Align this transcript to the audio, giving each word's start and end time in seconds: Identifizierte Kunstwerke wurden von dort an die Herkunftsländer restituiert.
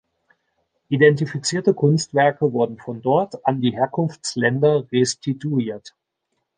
Identifizierte 0.89 1.75
Kunstwerke 1.75 2.51
wurden 2.53 2.79
von 2.79 3.03
dort 3.03 3.45
an 3.45 3.61
die 3.61 3.73
Herkunftsländer 3.73 4.91
restituiert. 4.91 5.93